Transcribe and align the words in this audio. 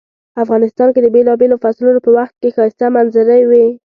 افغانستان 0.43 0.89
کې 0.93 0.99
د 1.03 1.07
بیلابیلو 1.15 1.61
فصلونو 1.63 1.99
په 2.05 2.09
وخت 2.17 2.35
کې 2.41 2.53
ښایسته 2.55 2.85
منظرۍ 2.95 3.41
وی 3.49 3.65